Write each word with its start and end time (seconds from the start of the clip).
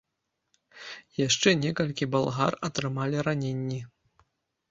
Яшчэ 1.27 1.49
некалькі 1.65 2.07
балгар 2.15 2.53
атрымалі 2.69 3.17
раненні. 3.27 3.77